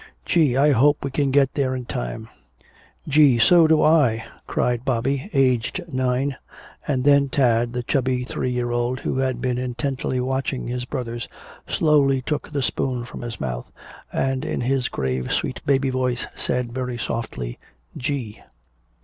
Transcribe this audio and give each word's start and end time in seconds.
Gee, 0.25 0.57
I 0.57 0.71
hope 0.71 1.05
we 1.05 1.11
can 1.11 1.29
get 1.29 1.53
there 1.53 1.75
in 1.75 1.85
time" 1.85 2.27
"Gee! 3.07 3.37
So 3.37 3.67
do 3.67 3.83
I!" 3.83 4.25
cried 4.47 4.83
Bobby 4.83 5.29
aged 5.31 5.79
nine. 5.93 6.37
And 6.87 7.03
then 7.03 7.29
Tad, 7.29 7.73
the 7.73 7.83
chubby 7.83 8.23
three 8.23 8.49
year 8.49 8.71
old 8.71 9.01
who 9.01 9.19
had 9.19 9.39
been 9.41 9.59
intently 9.59 10.19
watching 10.19 10.65
his 10.67 10.85
brothers, 10.85 11.27
slowly 11.67 12.19
took 12.23 12.49
the 12.51 12.63
spoon 12.63 13.05
from 13.05 13.21
his 13.21 13.39
mouth 13.39 13.71
and 14.11 14.43
in 14.43 14.61
his 14.61 14.87
grave 14.87 15.31
sweet 15.31 15.63
baby 15.67 15.91
voice 15.91 16.25
said 16.35 16.73
very 16.73 16.97
softly, 16.97 17.59
"Gee." 17.95 18.41